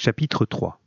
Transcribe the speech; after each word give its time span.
Chapitre 0.00 0.46
3 0.46 0.80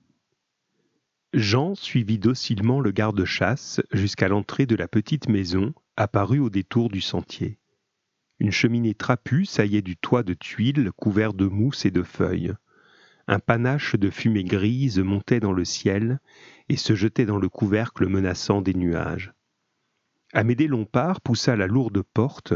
Jean 1.33 1.75
suivit 1.75 2.17
docilement 2.17 2.79
le 2.79 2.92
garde-chasse 2.92 3.81
jusqu'à 3.91 4.29
l'entrée 4.29 4.65
de 4.65 4.77
la 4.77 4.87
petite 4.87 5.27
maison 5.27 5.73
apparue 5.97 6.39
au 6.39 6.49
détour 6.49 6.87
du 6.87 7.01
sentier. 7.01 7.58
Une 8.39 8.54
cheminée 8.54 8.93
trapue 8.93 9.43
saillait 9.43 9.82
du 9.82 9.97
toit 9.97 10.23
de 10.23 10.34
tuiles 10.34 10.93
couvert 10.95 11.34
de 11.34 11.45
mousse 11.45 11.84
et 11.84 11.91
de 11.91 12.04
feuilles. 12.04 12.54
Un 13.27 13.39
panache 13.39 13.97
de 13.97 14.09
fumée 14.09 14.45
grise 14.45 15.00
montait 15.00 15.41
dans 15.41 15.52
le 15.52 15.66
ciel 15.66 16.21
et 16.70 16.78
se 16.78 16.96
jetait 16.96 17.25
dans 17.25 17.38
le 17.38 17.50
couvercle 17.50 18.07
menaçant 18.07 18.62
des 18.62 18.75
nuages. 18.75 19.34
Amédée 20.32 20.68
Lompard 20.68 21.20
poussa 21.20 21.57
la 21.57 21.68
lourde 21.68 22.02
porte 22.14 22.54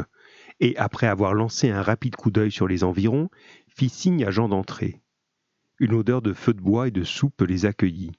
et, 0.62 0.78
après 0.78 1.08
avoir 1.08 1.34
lancé 1.34 1.70
un 1.70 1.82
rapide 1.82 2.16
coup 2.16 2.32
d'œil 2.32 2.54
sur 2.54 2.70
les 2.70 2.86
environs, 2.86 3.30
fit 3.68 3.90
signe 3.90 4.24
à 4.24 4.32
Jean 4.32 4.48
d'entrer. 4.48 5.02
Une 5.80 5.94
odeur 5.94 6.22
de 6.22 6.32
feu 6.32 6.54
de 6.54 6.62
bois 6.62 6.88
et 6.88 6.92
de 6.92 7.04
soupe 7.04 7.42
les 7.42 7.66
accueillit. 7.66 8.14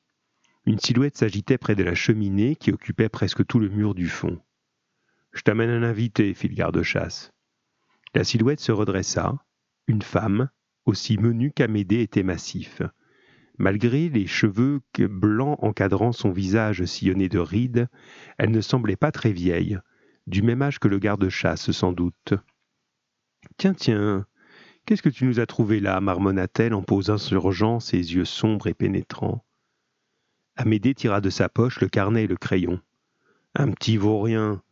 Une 0.66 0.78
silhouette 0.78 1.16
s'agitait 1.16 1.58
près 1.58 1.74
de 1.74 1.82
la 1.82 1.94
cheminée 1.94 2.54
qui 2.56 2.70
occupait 2.70 3.08
presque 3.08 3.46
tout 3.46 3.58
le 3.58 3.68
mur 3.68 3.94
du 3.94 4.08
fond. 4.08 4.40
Je 5.32 5.42
t'amène 5.42 5.70
un 5.70 5.82
invité, 5.82 6.34
fit 6.34 6.48
le 6.48 6.54
garde-chasse. 6.54 7.32
La 8.14 8.24
silhouette 8.24 8.60
se 8.60 8.72
redressa. 8.72 9.38
Une 9.86 10.02
femme, 10.02 10.50
aussi 10.84 11.16
menue 11.18 11.52
qu'Amédée, 11.52 12.02
était 12.02 12.22
massif. 12.22 12.82
Malgré 13.58 14.10
les 14.10 14.26
cheveux 14.26 14.80
blancs 14.98 15.58
encadrant 15.62 16.12
son 16.12 16.30
visage 16.30 16.84
sillonné 16.84 17.28
de 17.30 17.38
rides, 17.38 17.88
elle 18.36 18.50
ne 18.50 18.60
semblait 18.60 18.96
pas 18.96 19.12
très 19.12 19.32
vieille, 19.32 19.78
du 20.26 20.42
même 20.42 20.60
âge 20.60 20.78
que 20.78 20.88
le 20.88 20.98
garde-chasse 20.98 21.70
sans 21.70 21.92
doute. 21.92 22.34
Tiens, 23.56 23.72
tiens, 23.72 24.26
qu'est-ce 24.86 25.02
que 25.02 25.08
tu 25.08 25.24
nous 25.24 25.40
as 25.40 25.46
trouvé 25.46 25.80
là 25.80 26.00
marmonna-t-elle 26.00 26.72
en 26.72 26.82
posant 26.82 27.18
sur 27.18 27.50
Jean 27.50 27.80
ses 27.80 28.14
yeux 28.14 28.24
sombres 28.24 28.68
et 28.68 28.74
pénétrants? 28.74 29.44
Amédée 30.54 30.94
tira 30.94 31.20
de 31.20 31.28
sa 31.28 31.48
poche 31.48 31.80
le 31.80 31.88
carnet 31.88 32.24
et 32.24 32.28
le 32.28 32.36
crayon. 32.36 32.80
Un 33.54 33.72
petit 33.72 33.96
vaurien. 33.96 34.62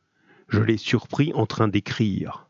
Je 0.49 0.61
l'ai 0.61 0.77
surpris 0.77 1.33
en 1.35 1.47
train 1.47 1.69
d'écrire. 1.69 2.49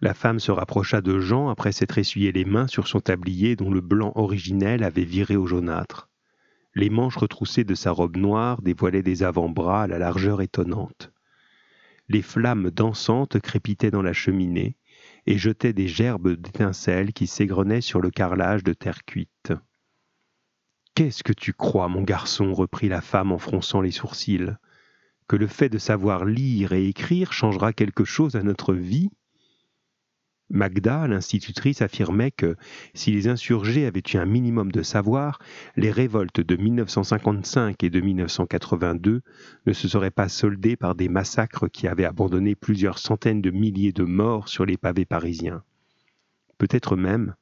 La 0.00 0.12
femme 0.12 0.38
se 0.38 0.52
rapprocha 0.52 1.00
de 1.00 1.18
Jean 1.18 1.48
après 1.48 1.72
s'être 1.72 1.98
essuyé 1.98 2.30
les 2.30 2.44
mains 2.44 2.66
sur 2.66 2.88
son 2.88 3.00
tablier 3.00 3.56
dont 3.56 3.70
le 3.70 3.80
blanc 3.80 4.12
originel 4.14 4.84
avait 4.84 5.04
viré 5.04 5.36
au 5.36 5.46
jaunâtre. 5.46 6.10
Les 6.74 6.90
manches 6.90 7.16
retroussées 7.16 7.64
de 7.64 7.74
sa 7.74 7.90
robe 7.90 8.16
noire 8.16 8.60
dévoilaient 8.60 9.02
des 9.02 9.22
avant-bras 9.22 9.84
à 9.84 9.86
la 9.86 9.98
largeur 9.98 10.42
étonnante. 10.42 11.10
Les 12.08 12.22
flammes 12.22 12.70
dansantes 12.70 13.40
crépitaient 13.40 13.92
dans 13.92 14.02
la 14.02 14.12
cheminée 14.12 14.76
et 15.26 15.38
jetaient 15.38 15.72
des 15.72 15.88
gerbes 15.88 16.32
d'étincelles 16.36 17.12
qui 17.12 17.26
s'égrenaient 17.26 17.80
sur 17.80 18.00
le 18.00 18.10
carrelage 18.10 18.64
de 18.64 18.72
terre 18.72 19.04
cuite. 19.04 19.52
Qu'est-ce 20.94 21.24
que 21.24 21.32
tu 21.32 21.52
crois, 21.52 21.88
mon 21.88 22.02
garçon? 22.02 22.52
reprit 22.52 22.88
la 22.88 23.00
femme 23.00 23.32
en 23.32 23.38
fronçant 23.38 23.80
les 23.80 23.90
sourcils, 23.90 24.54
que 25.26 25.36
le 25.36 25.46
fait 25.46 25.68
de 25.68 25.78
savoir 25.78 26.24
lire 26.24 26.72
et 26.72 26.86
écrire 26.86 27.32
changera 27.32 27.72
quelque 27.72 28.04
chose 28.04 28.36
à 28.36 28.42
notre 28.42 28.74
vie? 28.74 29.10
Magda, 30.54 31.08
l'institutrice, 31.08 31.82
affirmait 31.82 32.30
que, 32.30 32.54
si 32.94 33.10
les 33.10 33.26
insurgés 33.26 33.86
avaient 33.86 34.04
eu 34.14 34.16
un 34.18 34.24
minimum 34.24 34.70
de 34.70 34.82
savoir, 34.82 35.40
les 35.76 35.90
révoltes 35.90 36.40
de 36.40 36.54
1955 36.54 37.82
et 37.82 37.90
de 37.90 38.00
1982 38.00 39.22
ne 39.66 39.72
se 39.72 39.88
seraient 39.88 40.12
pas 40.12 40.28
soldées 40.28 40.76
par 40.76 40.94
des 40.94 41.08
massacres 41.08 41.68
qui 41.68 41.88
avaient 41.88 42.04
abandonné 42.04 42.54
plusieurs 42.54 42.98
centaines 42.98 43.42
de 43.42 43.50
milliers 43.50 43.92
de 43.92 44.04
morts 44.04 44.48
sur 44.48 44.64
les 44.64 44.76
pavés 44.76 45.04
parisiens. 45.04 45.64
Peut-être 46.56 46.94
même 46.94 47.34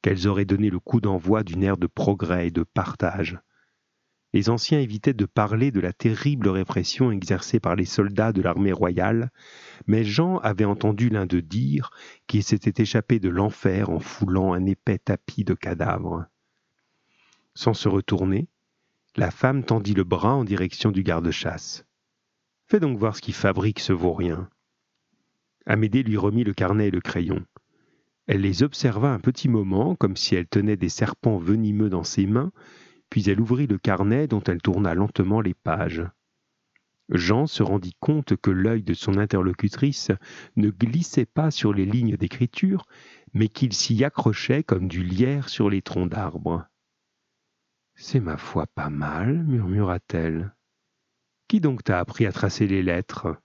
qu'elles 0.00 0.26
auraient 0.26 0.46
donné 0.46 0.70
le 0.70 0.78
coup 0.80 1.02
d'envoi 1.02 1.42
d'une 1.42 1.62
ère 1.62 1.76
de 1.76 1.86
progrès 1.86 2.46
et 2.46 2.50
de 2.50 2.62
partage. 2.62 3.38
Les 4.34 4.50
anciens 4.50 4.80
évitaient 4.80 5.14
de 5.14 5.26
parler 5.26 5.70
de 5.70 5.78
la 5.78 5.92
terrible 5.92 6.48
répression 6.48 7.12
exercée 7.12 7.60
par 7.60 7.76
les 7.76 7.84
soldats 7.84 8.32
de 8.32 8.42
l'armée 8.42 8.72
royale, 8.72 9.30
mais 9.86 10.02
Jean 10.02 10.38
avait 10.38 10.64
entendu 10.64 11.08
l'un 11.08 11.24
d'eux 11.24 11.40
dire 11.40 11.92
qu'il 12.26 12.42
s'était 12.42 12.82
échappé 12.82 13.20
de 13.20 13.28
l'enfer 13.28 13.90
en 13.90 14.00
foulant 14.00 14.52
un 14.52 14.66
épais 14.66 14.98
tapis 14.98 15.44
de 15.44 15.54
cadavres. 15.54 16.26
Sans 17.54 17.74
se 17.74 17.88
retourner, 17.88 18.48
la 19.14 19.30
femme 19.30 19.62
tendit 19.62 19.94
le 19.94 20.02
bras 20.02 20.34
en 20.34 20.42
direction 20.42 20.90
du 20.90 21.04
garde-chasse. 21.04 21.86
Fais 22.66 22.80
donc 22.80 22.98
voir 22.98 23.14
ce 23.14 23.22
qui 23.22 23.32
fabrique 23.32 23.78
ce 23.78 23.92
vaurien. 23.92 24.50
Amédée 25.64 26.02
lui 26.02 26.16
remit 26.16 26.42
le 26.42 26.54
carnet 26.54 26.88
et 26.88 26.90
le 26.90 27.00
crayon. 27.00 27.46
Elle 28.26 28.40
les 28.40 28.64
observa 28.64 29.12
un 29.12 29.20
petit 29.20 29.48
moment, 29.48 29.94
comme 29.94 30.16
si 30.16 30.34
elle 30.34 30.48
tenait 30.48 30.76
des 30.76 30.88
serpents 30.88 31.38
venimeux 31.38 31.88
dans 31.88 32.02
ses 32.02 32.26
mains, 32.26 32.50
puis 33.14 33.30
elle 33.30 33.40
ouvrit 33.40 33.68
le 33.68 33.78
carnet 33.78 34.26
dont 34.26 34.42
elle 34.42 34.60
tourna 34.60 34.92
lentement 34.92 35.40
les 35.40 35.54
pages. 35.54 36.02
Jean 37.10 37.46
se 37.46 37.62
rendit 37.62 37.94
compte 38.00 38.34
que 38.34 38.50
l'œil 38.50 38.82
de 38.82 38.92
son 38.92 39.18
interlocutrice 39.18 40.10
ne 40.56 40.68
glissait 40.70 41.24
pas 41.24 41.52
sur 41.52 41.72
les 41.72 41.86
lignes 41.86 42.16
d'écriture, 42.16 42.88
mais 43.32 43.46
qu'il 43.46 43.72
s'y 43.72 44.02
accrochait 44.02 44.64
comme 44.64 44.88
du 44.88 45.04
lierre 45.04 45.48
sur 45.48 45.70
les 45.70 45.80
troncs 45.80 46.10
d'arbres. 46.10 46.66
C'est 47.94 48.18
ma 48.18 48.36
foi 48.36 48.66
pas 48.66 48.90
mal, 48.90 49.44
murmura-t-elle. 49.44 50.52
Qui 51.46 51.60
donc 51.60 51.84
t'a 51.84 52.00
appris 52.00 52.26
à 52.26 52.32
tracer 52.32 52.66
les 52.66 52.82
lettres? 52.82 53.36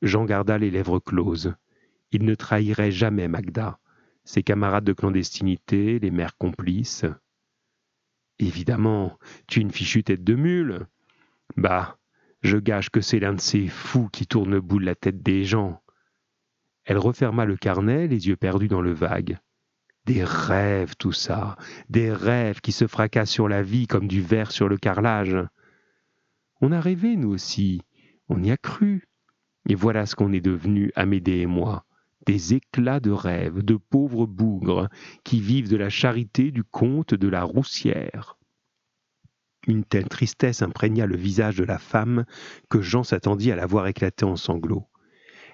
Jean 0.00 0.24
garda 0.24 0.56
les 0.56 0.70
lèvres 0.70 1.00
closes. 1.00 1.54
Il 2.12 2.24
ne 2.24 2.34
trahirait 2.34 2.92
jamais 2.92 3.28
Magda, 3.28 3.78
ses 4.24 4.42
camarades 4.42 4.84
de 4.84 4.94
clandestinité, 4.94 5.98
les 5.98 6.10
mères 6.10 6.38
complices. 6.38 7.04
Évidemment, 8.38 9.18
tu 9.46 9.60
es 9.60 9.62
une 9.62 9.70
fichue 9.70 10.02
tête 10.02 10.24
de 10.24 10.34
mule. 10.34 10.86
Bah, 11.56 11.98
je 12.42 12.58
gage 12.58 12.90
que 12.90 13.00
c'est 13.00 13.20
l'un 13.20 13.34
de 13.34 13.40
ces 13.40 13.68
fous 13.68 14.08
qui 14.12 14.26
tourne 14.26 14.50
le 14.50 14.60
bout 14.60 14.78
de 14.78 14.84
la 14.84 14.94
tête 14.94 15.22
des 15.22 15.44
gens. 15.44 15.80
Elle 16.84 16.98
referma 16.98 17.44
le 17.44 17.56
carnet, 17.56 18.06
les 18.06 18.28
yeux 18.28 18.36
perdus 18.36 18.68
dans 18.68 18.82
le 18.82 18.92
vague. 18.92 19.38
Des 20.04 20.22
rêves, 20.22 20.96
tout 20.98 21.12
ça, 21.12 21.56
des 21.88 22.12
rêves 22.12 22.60
qui 22.60 22.72
se 22.72 22.86
fracassent 22.86 23.30
sur 23.30 23.48
la 23.48 23.62
vie 23.62 23.86
comme 23.86 24.08
du 24.08 24.20
verre 24.20 24.50
sur 24.52 24.68
le 24.68 24.76
carrelage. 24.76 25.38
On 26.60 26.72
a 26.72 26.80
rêvé, 26.80 27.16
nous 27.16 27.30
aussi, 27.30 27.80
on 28.28 28.42
y 28.42 28.50
a 28.50 28.56
cru. 28.56 29.08
Et 29.66 29.74
voilà 29.74 30.04
ce 30.04 30.14
qu'on 30.14 30.32
est 30.32 30.42
devenu, 30.42 30.92
Amédée 30.94 31.38
et 31.38 31.46
moi 31.46 31.86
des 32.26 32.54
éclats 32.54 33.00
de 33.00 33.10
rêve, 33.10 33.62
de 33.62 33.76
pauvres 33.76 34.26
bougres 34.26 34.88
qui 35.24 35.40
vivent 35.40 35.68
de 35.68 35.76
la 35.76 35.90
charité 35.90 36.50
du 36.50 36.64
comte 36.64 37.14
de 37.14 37.28
la 37.28 37.42
Roussière. 37.42 38.36
Une 39.66 39.84
telle 39.84 40.08
tristesse 40.08 40.62
imprégna 40.62 41.06
le 41.06 41.16
visage 41.16 41.56
de 41.56 41.64
la 41.64 41.78
femme 41.78 42.24
que 42.68 42.82
Jean 42.82 43.02
s'attendit 43.02 43.50
à 43.50 43.56
la 43.56 43.66
voir 43.66 43.86
éclater 43.86 44.24
en 44.24 44.36
sanglots. 44.36 44.86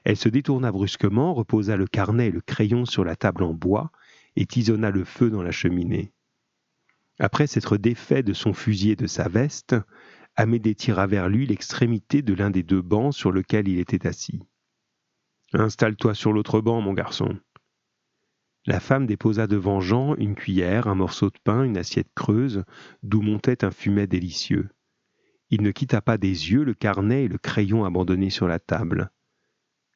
Elle 0.04 0.16
se 0.16 0.28
détourna 0.28 0.72
brusquement, 0.72 1.34
reposa 1.34 1.76
le 1.76 1.86
carnet 1.86 2.28
et 2.28 2.32
le 2.32 2.40
crayon 2.40 2.86
sur 2.86 3.04
la 3.04 3.16
table 3.16 3.44
en 3.44 3.54
bois 3.54 3.92
et 4.36 4.46
tisonna 4.46 4.90
le 4.90 5.04
feu 5.04 5.30
dans 5.30 5.42
la 5.42 5.52
cheminée. 5.52 6.12
Après 7.18 7.46
s'être 7.46 7.76
défait 7.76 8.22
de 8.22 8.32
son 8.32 8.52
fusil 8.52 8.90
et 8.92 8.96
de 8.96 9.06
sa 9.06 9.28
veste, 9.28 9.76
Amédée 10.36 10.74
tira 10.74 11.06
vers 11.06 11.28
lui 11.28 11.46
l'extrémité 11.46 12.22
de 12.22 12.32
l'un 12.32 12.50
des 12.50 12.62
deux 12.62 12.80
bancs 12.80 13.12
sur 13.12 13.30
lequel 13.30 13.68
il 13.68 13.78
était 13.78 14.06
assis. 14.06 14.40
Installe-toi 15.52 16.14
sur 16.14 16.32
l'autre 16.32 16.60
banc, 16.60 16.80
mon 16.80 16.92
garçon. 16.92 17.38
La 18.66 18.78
femme 18.78 19.06
déposa 19.06 19.46
devant 19.46 19.80
Jean 19.80 20.14
une 20.16 20.34
cuillère, 20.34 20.86
un 20.86 20.94
morceau 20.94 21.30
de 21.30 21.38
pain, 21.42 21.64
une 21.64 21.78
assiette 21.78 22.10
creuse, 22.14 22.64
d'où 23.02 23.20
montait 23.22 23.64
un 23.64 23.70
fumet 23.70 24.06
délicieux. 24.06 24.68
Il 25.48 25.62
ne 25.62 25.72
quitta 25.72 26.00
pas 26.00 26.18
des 26.18 26.28
yeux 26.52 26.62
le 26.62 26.74
carnet 26.74 27.24
et 27.24 27.28
le 27.28 27.38
crayon 27.38 27.84
abandonnés 27.84 28.30
sur 28.30 28.46
la 28.46 28.60
table. 28.60 29.10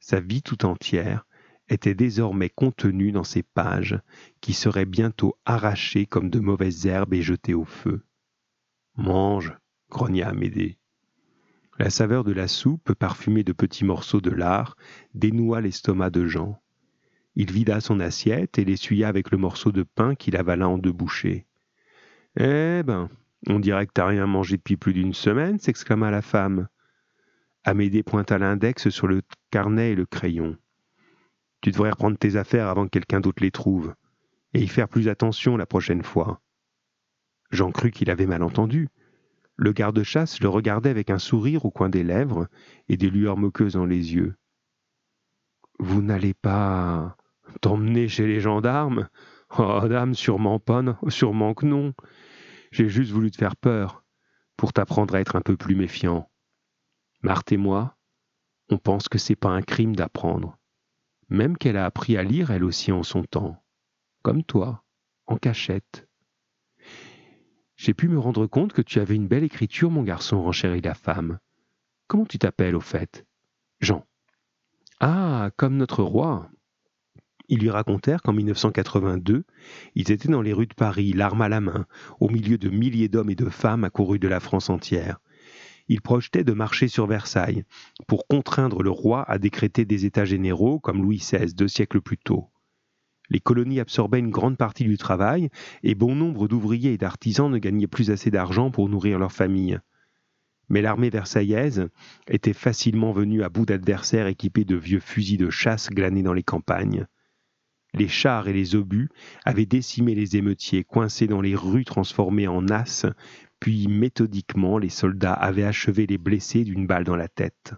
Sa 0.00 0.18
vie 0.18 0.42
tout 0.42 0.66
entière 0.66 1.24
était 1.68 1.94
désormais 1.94 2.50
contenue 2.50 3.12
dans 3.12 3.24
ces 3.24 3.42
pages, 3.42 3.98
qui 4.40 4.52
seraient 4.52 4.86
bientôt 4.86 5.38
arrachées 5.44 6.06
comme 6.06 6.30
de 6.30 6.40
mauvaises 6.40 6.86
herbes 6.86 7.14
et 7.14 7.22
jetées 7.22 7.54
au 7.54 7.64
feu. 7.64 8.04
Mange, 8.96 9.56
grogna 9.88 10.28
Amédée. 10.28 10.78
La 11.78 11.90
saveur 11.90 12.22
de 12.22 12.32
la 12.32 12.46
soupe, 12.46 12.92
parfumée 12.94 13.42
de 13.42 13.52
petits 13.52 13.84
morceaux 13.84 14.20
de 14.20 14.30
lard, 14.30 14.76
dénoua 15.14 15.60
l'estomac 15.60 16.10
de 16.10 16.26
Jean. 16.26 16.60
Il 17.34 17.50
vida 17.50 17.80
son 17.80 17.98
assiette 17.98 18.58
et 18.58 18.64
l'essuya 18.64 19.08
avec 19.08 19.32
le 19.32 19.38
morceau 19.38 19.72
de 19.72 19.82
pain 19.82 20.14
qu'il 20.14 20.36
avala 20.36 20.68
en 20.68 20.78
deux 20.78 20.92
bouchées. 20.92 21.46
Eh 22.38 22.82
ben, 22.84 23.10
on 23.48 23.58
dirait 23.58 23.86
que 23.86 23.92
t'as 23.92 24.06
rien 24.06 24.26
mangé 24.26 24.56
depuis 24.56 24.76
plus 24.76 24.92
d'une 24.92 25.14
semaine, 25.14 25.58
s'exclama 25.58 26.12
la 26.12 26.22
femme. 26.22 26.68
Amédée 27.64 28.04
pointa 28.04 28.38
l'index 28.38 28.88
sur 28.90 29.08
le 29.08 29.22
carnet 29.50 29.92
et 29.92 29.96
le 29.96 30.06
crayon. 30.06 30.56
Tu 31.60 31.72
devrais 31.72 31.90
reprendre 31.90 32.18
tes 32.18 32.36
affaires 32.36 32.68
avant 32.68 32.84
que 32.84 32.90
quelqu'un 32.90 33.20
d'autre 33.20 33.42
les 33.42 33.50
trouve, 33.50 33.94
et 34.52 34.62
y 34.62 34.68
faire 34.68 34.88
plus 34.88 35.08
attention 35.08 35.56
la 35.56 35.66
prochaine 35.66 36.04
fois. 36.04 36.40
Jean 37.50 37.72
crut 37.72 37.92
qu'il 37.92 38.10
avait 38.10 38.26
mal 38.26 38.42
entendu. 38.42 38.88
Le 39.56 39.72
garde-chasse 39.72 40.40
le 40.40 40.48
regardait 40.48 40.90
avec 40.90 41.10
un 41.10 41.18
sourire 41.18 41.64
au 41.64 41.70
coin 41.70 41.88
des 41.88 42.02
lèvres 42.02 42.48
et 42.88 42.96
des 42.96 43.10
lueurs 43.10 43.36
moqueuses 43.36 43.74
dans 43.74 43.86
les 43.86 44.14
yeux. 44.14 44.34
Vous 45.78 46.02
n'allez 46.02 46.34
pas 46.34 47.16
t'emmener 47.60 48.08
chez 48.08 48.26
les 48.26 48.40
gendarmes? 48.40 49.08
Oh, 49.58 49.86
dame, 49.88 50.14
sûrement 50.14 50.58
pas, 50.58 50.82
sûrement 51.08 51.54
que 51.54 51.66
non. 51.66 51.94
J'ai 52.72 52.88
juste 52.88 53.12
voulu 53.12 53.30
te 53.30 53.36
faire 53.36 53.56
peur, 53.56 54.04
pour 54.56 54.72
t'apprendre 54.72 55.14
à 55.14 55.20
être 55.20 55.36
un 55.36 55.40
peu 55.40 55.56
plus 55.56 55.76
méfiant. 55.76 56.28
Marthe 57.22 57.52
et 57.52 57.56
moi, 57.56 57.96
on 58.70 58.78
pense 58.78 59.08
que 59.08 59.18
c'est 59.18 59.36
pas 59.36 59.50
un 59.50 59.62
crime 59.62 59.94
d'apprendre, 59.94 60.58
même 61.28 61.56
qu'elle 61.56 61.76
a 61.76 61.84
appris 61.84 62.16
à 62.16 62.24
lire 62.24 62.50
elle 62.50 62.64
aussi 62.64 62.90
en 62.90 63.02
son 63.02 63.22
temps, 63.22 63.62
comme 64.22 64.42
toi, 64.42 64.84
en 65.26 65.36
cachette. 65.36 66.08
J'ai 67.84 67.92
pu 67.92 68.08
me 68.08 68.18
rendre 68.18 68.46
compte 68.46 68.72
que 68.72 68.80
tu 68.80 68.98
avais 68.98 69.14
une 69.14 69.28
belle 69.28 69.44
écriture, 69.44 69.90
mon 69.90 70.02
garçon, 70.02 70.42
renchérit 70.42 70.80
la 70.80 70.94
femme. 70.94 71.38
Comment 72.06 72.24
tu 72.24 72.38
t'appelles 72.38 72.76
au 72.76 72.80
fait? 72.80 73.26
Jean. 73.78 74.06
Ah, 75.00 75.50
comme 75.58 75.76
notre 75.76 76.02
roi. 76.02 76.48
Ils 77.50 77.58
lui 77.58 77.68
racontèrent 77.68 78.22
qu'en 78.22 78.32
1982, 78.32 79.44
ils 79.96 80.10
étaient 80.10 80.30
dans 80.30 80.40
les 80.40 80.54
rues 80.54 80.66
de 80.66 80.72
Paris, 80.72 81.12
l'arme 81.12 81.42
à 81.42 81.50
la 81.50 81.60
main, 81.60 81.84
au 82.20 82.30
milieu 82.30 82.56
de 82.56 82.70
milliers 82.70 83.10
d'hommes 83.10 83.28
et 83.28 83.34
de 83.34 83.50
femmes 83.50 83.84
accourus 83.84 84.18
de 84.18 84.28
la 84.28 84.40
France 84.40 84.70
entière. 84.70 85.18
Ils 85.88 86.00
projetaient 86.00 86.42
de 86.42 86.54
marcher 86.54 86.88
sur 86.88 87.06
Versailles 87.06 87.64
pour 88.06 88.26
contraindre 88.26 88.82
le 88.82 88.88
roi 88.88 89.30
à 89.30 89.36
décréter 89.36 89.84
des 89.84 90.06
États 90.06 90.24
généraux 90.24 90.80
comme 90.80 91.02
Louis 91.02 91.18
XVI 91.18 91.52
deux 91.52 91.68
siècles 91.68 92.00
plus 92.00 92.16
tôt. 92.16 92.48
Les 93.30 93.40
colonies 93.40 93.80
absorbaient 93.80 94.18
une 94.18 94.30
grande 94.30 94.58
partie 94.58 94.84
du 94.84 94.98
travail 94.98 95.48
et 95.82 95.94
bon 95.94 96.14
nombre 96.14 96.46
d'ouvriers 96.46 96.92
et 96.92 96.98
d'artisans 96.98 97.50
ne 97.50 97.58
gagnaient 97.58 97.86
plus 97.86 98.10
assez 98.10 98.30
d'argent 98.30 98.70
pour 98.70 98.88
nourrir 98.88 99.18
leurs 99.18 99.32
familles. 99.32 99.78
Mais 100.68 100.82
l'armée 100.82 101.10
versaillaise 101.10 101.88
était 102.28 102.52
facilement 102.52 103.12
venue 103.12 103.42
à 103.42 103.48
bout 103.48 103.66
d'adversaires 103.66 104.26
équipés 104.26 104.64
de 104.64 104.76
vieux 104.76 105.00
fusils 105.00 105.38
de 105.38 105.50
chasse 105.50 105.90
glanés 105.90 106.22
dans 106.22 106.32
les 106.32 106.42
campagnes. 106.42 107.06
Les 107.92 108.08
chars 108.08 108.48
et 108.48 108.52
les 108.52 108.74
obus 108.74 109.08
avaient 109.44 109.66
décimé 109.66 110.14
les 110.14 110.36
émeutiers 110.36 110.82
coincés 110.82 111.28
dans 111.28 111.40
les 111.40 111.54
rues 111.54 111.84
transformées 111.84 112.48
en 112.48 112.68
as, 112.68 113.06
puis 113.60 113.86
méthodiquement 113.86 114.78
les 114.78 114.88
soldats 114.88 115.32
avaient 115.32 115.64
achevé 115.64 116.06
les 116.06 116.18
blessés 116.18 116.64
d'une 116.64 116.86
balle 116.86 117.04
dans 117.04 117.16
la 117.16 117.28
tête. 117.28 117.74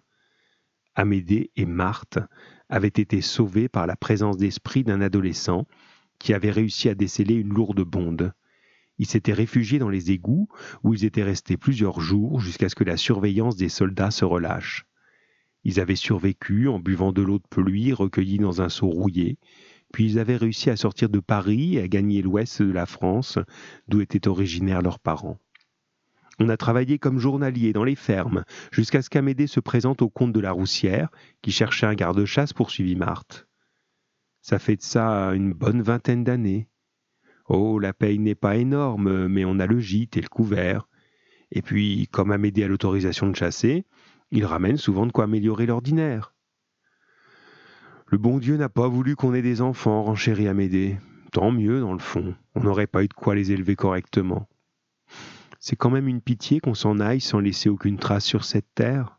Amédée 0.95 1.51
et 1.57 1.67
Marthe 1.67 2.19
avaient 2.69 2.89
été 2.89 3.21
sauvés 3.21 3.69
par 3.69 3.87
la 3.87 3.97
présence 3.97 4.37
d'esprit 4.37 4.85
d'un 4.85 5.01
adolescent 5.01 5.67
qui 6.19 6.33
avait 6.33 6.51
réussi 6.51 6.89
à 6.89 6.95
déceler 6.95 7.35
une 7.35 7.53
lourde 7.53 7.83
bonde. 7.83 8.33
Ils 8.99 9.07
s'étaient 9.07 9.33
réfugiés 9.33 9.79
dans 9.79 9.91
les 9.91 10.11
égouts 10.11 10.49
où 10.83 10.95
ils 10.95 11.05
étaient 11.05 11.23
restés 11.23 11.57
plusieurs 11.57 12.01
jours 12.01 12.41
jusqu'à 12.41 12.69
ce 12.69 12.75
que 12.75 12.85
la 12.85 12.97
surveillance 12.97 13.57
des 13.57 13.69
soldats 13.69 14.11
se 14.11 14.25
relâche. 14.25 14.87
Ils 15.65 15.81
avaient 15.81 15.97
survécu 15.97 16.69
en 16.69 16.79
buvant 16.79 17.13
de 17.13 17.23
l'eau 17.23 17.39
de 17.39 17.49
pluie 17.49 17.93
recueillie 17.93 18.39
dans 18.39 18.63
un 18.63 18.69
seau 18.69 18.87
rouillé, 18.87 19.39
puis 19.93 20.05
ils 20.05 20.19
avaient 20.19 20.37
réussi 20.37 20.71
à 20.71 20.77
sortir 20.77 21.09
de 21.09 21.21
Paris 21.21 21.77
et 21.77 21.83
à 21.83 21.89
gagner 21.89 22.23
l'ouest 22.23 22.63
de 22.63 22.71
la 22.71 22.87
France, 22.87 23.39
d'où 23.89 24.01
étaient 24.01 24.29
originaires 24.29 24.83
leurs 24.83 25.01
parents. 25.01 25.39
On 26.39 26.49
a 26.51 26.57
travaillé 26.57 26.99
comme 26.99 27.19
journalier 27.19 27.73
dans 27.73 27.85
les 27.85 27.95
fermes, 27.95 28.45
jusqu'à 28.71 29.01
ce 29.01 29.09
qu'Amédée 29.09 29.47
se 29.47 29.61
présente 29.61 30.03
au 30.03 30.11
comte 30.11 30.33
de 30.33 30.41
la 30.41 30.53
Roussière, 30.53 31.09
qui 31.41 31.51
cherchait 31.51 31.87
un 31.87 31.95
garde-chasse 31.95 32.53
pour 32.53 32.71
suivre 32.71 32.99
Marthe. 32.99 33.47
Ça 34.43 34.59
fait 34.59 34.77
de 34.77 34.83
ça 34.83 35.31
une 35.35 35.53
bonne 35.53 35.83
vingtaine 35.83 36.25
d'années. 36.25 36.69
Oh, 37.49 37.79
la 37.79 37.93
paye 37.93 38.19
n'est 38.19 38.35
pas 38.35 38.57
énorme, 38.57 39.29
mais 39.29 39.45
on 39.45 39.59
a 39.61 39.67
le 39.67 39.81
gîte 39.81 40.17
et 40.17 40.21
le 40.21 40.29
couvert. 40.29 40.89
Et 41.53 41.63
puis, 41.63 42.09
comme 42.11 42.33
Amédée 42.33 42.65
a 42.65 42.69
l'autorisation 42.69 43.29
de 43.29 43.37
chasser, 43.37 43.87
il 44.31 44.45
ramène 44.45 44.77
souvent 44.77 45.07
de 45.07 45.13
quoi 45.13 45.25
améliorer 45.25 45.67
l'ordinaire. 45.67 46.35
Le 48.09 48.19
bon 48.19 48.39
Dieu 48.39 48.57
n'a 48.57 48.69
pas 48.69 48.89
voulu 48.89 49.17
qu'on 49.17 49.35
ait 49.35 49.43
des 49.43 49.63
enfants, 49.63 50.03
renchérit 50.03 50.49
Amédée. 50.49 50.99
Tant 51.33 51.51
mieux, 51.51 51.81
dans 51.81 51.93
le 51.93 51.99
fond, 51.99 52.35
on 52.55 52.63
n'aurait 52.63 52.87
pas 52.87 53.03
eu 53.03 53.09
de 53.09 53.15
quoi 53.15 53.35
les 53.35 53.53
élever 53.53 53.75
correctement. 53.75 54.49
C'est 55.69 55.75
quand 55.75 55.91
même 55.91 56.07
une 56.07 56.21
pitié 56.21 56.61
qu'on 56.61 56.75
s'en 56.75 57.01
aille 57.01 57.21
sans 57.21 57.41
laisser 57.41 57.69
aucune 57.69 57.99
trace 57.99 58.25
sur 58.25 58.45
cette 58.45 58.73
terre. 58.77 59.19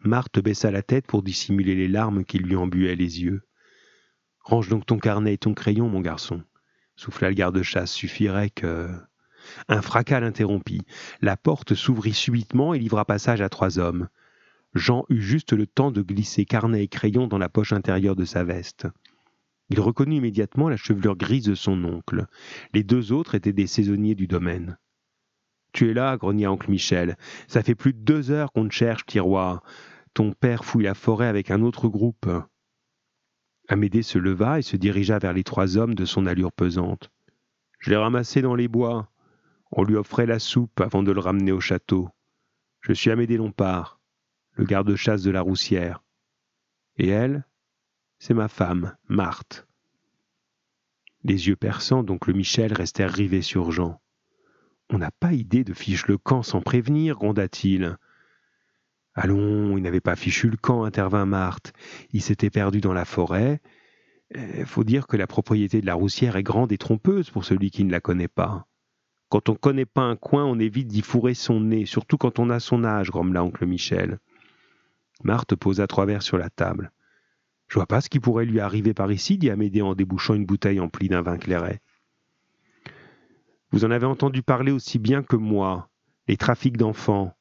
Marthe 0.00 0.40
baissa 0.40 0.72
la 0.72 0.82
tête 0.82 1.06
pour 1.06 1.22
dissimuler 1.22 1.76
les 1.76 1.86
larmes 1.86 2.24
qui 2.24 2.40
lui 2.40 2.56
embuaient 2.56 2.96
les 2.96 3.22
yeux. 3.22 3.42
Range 4.40 4.68
donc 4.68 4.84
ton 4.84 4.98
carnet 4.98 5.34
et 5.34 5.38
ton 5.38 5.54
crayon, 5.54 5.88
mon 5.88 6.00
garçon 6.00 6.42
souffla 6.96 7.28
le 7.28 7.36
garde-chasse, 7.36 7.92
suffirait 7.92 8.50
que. 8.50 8.90
Un 9.68 9.80
fracas 9.80 10.18
l'interrompit. 10.18 10.82
La 11.22 11.36
porte 11.36 11.76
s'ouvrit 11.76 12.14
subitement 12.14 12.74
et 12.74 12.80
livra 12.80 13.04
passage 13.04 13.40
à 13.40 13.48
trois 13.48 13.78
hommes. 13.78 14.08
Jean 14.74 15.04
eut 15.08 15.22
juste 15.22 15.52
le 15.52 15.68
temps 15.68 15.92
de 15.92 16.02
glisser 16.02 16.46
carnet 16.46 16.82
et 16.82 16.88
crayon 16.88 17.28
dans 17.28 17.38
la 17.38 17.48
poche 17.48 17.72
intérieure 17.72 18.16
de 18.16 18.24
sa 18.24 18.42
veste. 18.42 18.88
Il 19.68 19.78
reconnut 19.78 20.16
immédiatement 20.16 20.68
la 20.68 20.76
chevelure 20.76 21.14
grise 21.14 21.44
de 21.44 21.54
son 21.54 21.84
oncle. 21.84 22.26
Les 22.74 22.82
deux 22.82 23.12
autres 23.12 23.36
étaient 23.36 23.52
des 23.52 23.68
saisonniers 23.68 24.16
du 24.16 24.26
domaine. 24.26 24.76
Tu 25.72 25.90
es 25.90 25.94
là, 25.94 26.16
grogna 26.16 26.50
oncle 26.50 26.70
Michel. 26.70 27.16
Ça 27.48 27.62
fait 27.62 27.74
plus 27.74 27.92
de 27.92 27.98
deux 27.98 28.30
heures 28.30 28.52
qu'on 28.52 28.68
te 28.68 28.74
cherche, 28.74 29.06
tiroir. 29.06 29.62
Ton 30.14 30.32
père 30.32 30.64
fouille 30.64 30.84
la 30.84 30.94
forêt 30.94 31.28
avec 31.28 31.50
un 31.50 31.62
autre 31.62 31.88
groupe. 31.88 32.28
Amédée 33.68 34.02
se 34.02 34.18
leva 34.18 34.58
et 34.58 34.62
se 34.62 34.76
dirigea 34.76 35.18
vers 35.18 35.32
les 35.32 35.44
trois 35.44 35.76
hommes 35.76 35.94
de 35.94 36.04
son 36.04 36.26
allure 36.26 36.52
pesante. 36.52 37.10
Je 37.78 37.90
l'ai 37.90 37.96
ramassé 37.96 38.42
dans 38.42 38.56
les 38.56 38.68
bois. 38.68 39.10
On 39.70 39.84
lui 39.84 39.94
offrait 39.94 40.26
la 40.26 40.40
soupe 40.40 40.80
avant 40.80 41.04
de 41.04 41.12
le 41.12 41.20
ramener 41.20 41.52
au 41.52 41.60
château. 41.60 42.08
Je 42.80 42.92
suis 42.92 43.10
Amédée 43.10 43.36
Lompard, 43.36 44.00
le 44.54 44.64
garde-chasse 44.64 45.22
de 45.22 45.30
la 45.30 45.42
Roussière. 45.42 46.02
Et 46.96 47.08
elle, 47.08 47.46
c'est 48.18 48.34
ma 48.34 48.48
femme, 48.48 48.96
Marthe. 49.08 49.66
Les 51.22 51.48
yeux 51.48 51.56
perçants 51.56 52.02
d'oncle 52.02 52.34
Michel 52.34 52.72
restèrent 52.72 53.12
rivés 53.12 53.42
sur 53.42 53.70
Jean. 53.70 54.00
On 54.92 54.98
n'a 54.98 55.10
pas 55.12 55.32
idée 55.32 55.62
de 55.62 55.72
fiche 55.72 56.08
le 56.08 56.18
camp 56.18 56.42
sans 56.42 56.60
prévenir, 56.60 57.16
gronda-t-il. 57.16 57.96
Allons, 59.14 59.76
il 59.76 59.82
n'avait 59.82 60.00
pas 60.00 60.16
fichu 60.16 60.48
le 60.48 60.56
camp, 60.56 60.84
intervint 60.84 61.26
Marthe. 61.26 61.72
Il 62.12 62.22
s'était 62.22 62.50
perdu 62.50 62.80
dans 62.80 62.92
la 62.92 63.04
forêt. 63.04 63.60
Il 64.34 64.66
faut 64.66 64.84
dire 64.84 65.06
que 65.06 65.16
la 65.16 65.26
propriété 65.26 65.80
de 65.80 65.86
la 65.86 65.94
roussière 65.94 66.36
est 66.36 66.42
grande 66.42 66.72
et 66.72 66.78
trompeuse 66.78 67.30
pour 67.30 67.44
celui 67.44 67.70
qui 67.70 67.84
ne 67.84 67.90
la 67.90 68.00
connaît 68.00 68.28
pas. 68.28 68.66
Quand 69.28 69.48
on 69.48 69.52
ne 69.52 69.58
connaît 69.58 69.86
pas 69.86 70.02
un 70.02 70.16
coin, 70.16 70.44
on 70.44 70.58
évite 70.58 70.88
d'y 70.88 71.02
fourrer 71.02 71.34
son 71.34 71.60
nez, 71.60 71.86
surtout 71.86 72.16
quand 72.16 72.40
on 72.40 72.50
a 72.50 72.58
son 72.58 72.82
âge, 72.82 73.10
grommela 73.10 73.44
oncle 73.44 73.66
Michel. 73.66 74.18
Marthe 75.22 75.54
posa 75.54 75.86
trois 75.86 76.06
verres 76.06 76.22
sur 76.22 76.38
la 76.38 76.50
table. 76.50 76.90
Je 77.68 77.74
vois 77.74 77.86
pas 77.86 78.00
ce 78.00 78.08
qui 78.08 78.18
pourrait 78.18 78.44
lui 78.44 78.58
arriver 78.58 78.94
par 78.94 79.12
ici, 79.12 79.38
dit 79.38 79.50
Amédée 79.50 79.82
en 79.82 79.94
débouchant 79.94 80.34
une 80.34 80.46
bouteille 80.46 80.80
emplie 80.80 81.08
d'un 81.08 81.22
vin 81.22 81.36
clairet. 81.38 81.80
Vous 83.72 83.84
en 83.84 83.90
avez 83.90 84.06
entendu 84.06 84.42
parler 84.42 84.72
aussi 84.72 84.98
bien 84.98 85.22
que 85.22 85.36
moi, 85.36 85.90
les 86.26 86.36
trafics 86.36 86.76
d'enfants. 86.76 87.36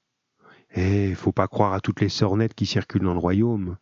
Eh, 0.76 1.16
faut 1.16 1.32
pas 1.32 1.48
croire 1.48 1.74
à 1.74 1.80
toutes 1.80 2.02
les 2.02 2.10
sornettes 2.10 2.54
qui 2.54 2.68
circulent 2.68 3.04
dans 3.04 3.14
le 3.14 3.20
royaume. 3.20 3.78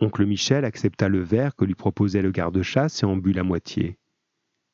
Oncle 0.00 0.26
Michel 0.26 0.64
accepta 0.64 1.08
le 1.08 1.20
verre 1.20 1.54
que 1.54 1.64
lui 1.64 1.76
proposait 1.76 2.22
le 2.22 2.32
garde-chasse 2.32 3.04
et 3.04 3.06
en 3.06 3.16
but 3.16 3.32
la 3.32 3.44
moitié. 3.44 3.98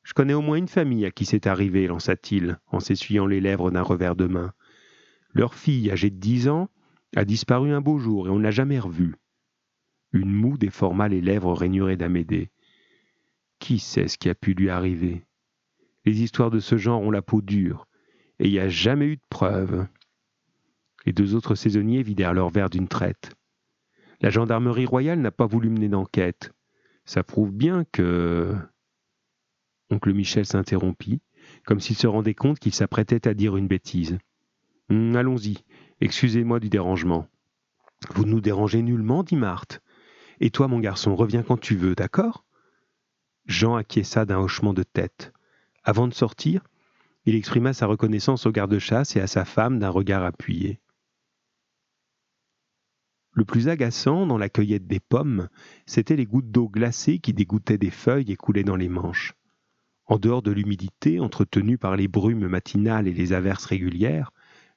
Je 0.03 0.13
connais 0.13 0.33
au 0.33 0.41
moins 0.41 0.57
une 0.57 0.67
famille 0.67 1.05
à 1.05 1.11
qui 1.11 1.25
c'est 1.25 1.45
arrivé, 1.45 1.85
lança-t-il, 1.85 2.59
en 2.65 2.79
s'essuyant 2.79 3.27
les 3.27 3.39
lèvres 3.39 3.69
d'un 3.69 3.83
revers 3.83 4.15
de 4.15 4.25
main. 4.25 4.51
Leur 5.33 5.53
fille, 5.53 5.91
âgée 5.91 6.09
de 6.09 6.17
dix 6.17 6.49
ans, 6.49 6.69
a 7.15 7.25
disparu 7.25 7.71
un 7.71 7.81
beau 7.81 7.99
jour 7.99 8.27
et 8.27 8.31
on 8.31 8.39
ne 8.39 8.43
l'a 8.43 8.49
jamais 8.49 8.79
revue. 8.79 9.15
Une 10.13 10.31
moue 10.31 10.57
déforma 10.57 11.07
les 11.07 11.21
lèvres 11.21 11.53
rainurées 11.53 11.97
d'Amédée. 11.97 12.49
Qui 13.59 13.77
sait 13.77 14.07
ce 14.07 14.17
qui 14.17 14.29
a 14.29 14.35
pu 14.35 14.55
lui 14.55 14.71
arriver? 14.71 15.23
Les 16.05 16.21
histoires 16.21 16.51
de 16.51 16.59
ce 16.59 16.77
genre 16.77 17.01
ont 17.01 17.11
la 17.11 17.21
peau 17.21 17.41
dure, 17.41 17.87
et 18.39 18.47
il 18.47 18.51
n'y 18.51 18.59
a 18.59 18.69
jamais 18.69 19.05
eu 19.05 19.15
de 19.17 19.21
preuves. 19.29 19.87
Les 21.05 21.13
deux 21.13 21.35
autres 21.35 21.55
saisonniers 21.55 22.03
vidèrent 22.03 22.33
leur 22.33 22.49
verre 22.49 22.69
d'une 22.69 22.87
traite. 22.87 23.35
La 24.21 24.29
gendarmerie 24.29 24.85
royale 24.85 25.19
n'a 25.19 25.31
pas 25.31 25.47
voulu 25.47 25.69
mener 25.69 25.89
d'enquête. 25.89 26.51
Ça 27.05 27.23
prouve 27.23 27.51
bien 27.51 27.85
que. 27.91 28.55
Oncle 29.89 30.13
Michel 30.13 30.45
s'interrompit, 30.45 31.21
comme 31.65 31.79
s'il 31.79 31.95
se 31.95 32.07
rendait 32.07 32.35
compte 32.35 32.59
qu'il 32.59 32.73
s'apprêtait 32.73 33.27
à 33.27 33.33
dire 33.33 33.57
une 33.57 33.67
bêtise. 33.67 34.19
Hum, 34.89 35.15
allons-y, 35.15 35.57
excusez-moi 35.99 36.59
du 36.59 36.69
dérangement. 36.69 37.27
Vous 38.13 38.25
ne 38.25 38.31
nous 38.31 38.41
dérangez 38.41 38.81
nullement, 38.81 39.23
dit 39.23 39.35
Marthe. 39.35 39.81
Et 40.39 40.49
toi, 40.49 40.67
mon 40.67 40.79
garçon, 40.79 41.15
reviens 41.15 41.43
quand 41.43 41.59
tu 41.59 41.75
veux, 41.75 41.95
d'accord? 41.95 42.45
Jean 43.45 43.75
acquiesça 43.75 44.25
d'un 44.25 44.39
hochement 44.39 44.73
de 44.73 44.83
tête. 44.83 45.33
Avant 45.83 46.07
de 46.07 46.13
sortir, 46.13 46.63
il 47.25 47.35
exprima 47.35 47.73
sa 47.73 47.85
reconnaissance 47.85 48.45
au 48.45 48.51
garde-chasse 48.51 49.15
et 49.15 49.21
à 49.21 49.27
sa 49.27 49.45
femme 49.45 49.79
d'un 49.79 49.89
regard 49.89 50.23
appuyé. 50.23 50.79
Le 53.33 53.45
plus 53.45 53.69
agaçant 53.69 54.25
dans 54.25 54.37
la 54.37 54.49
cueillette 54.49 54.87
des 54.87 54.99
pommes, 54.99 55.47
c'étaient 55.85 56.17
les 56.17 56.25
gouttes 56.25 56.51
d'eau 56.51 56.67
glacée 56.67 57.19
qui 57.19 57.33
dégoûtaient 57.33 57.77
des 57.77 57.89
feuilles 57.89 58.31
et 58.31 58.35
coulaient 58.35 58.63
dans 58.63 58.75
les 58.75 58.89
manches. 58.89 59.33
En 60.05 60.17
dehors 60.17 60.41
de 60.41 60.51
l'humidité 60.51 61.19
entretenue 61.19 61.77
par 61.77 61.95
les 61.95 62.09
brumes 62.09 62.47
matinales 62.47 63.07
et 63.07 63.13
les 63.13 63.31
averses 63.31 63.65
régulières, 63.65 64.31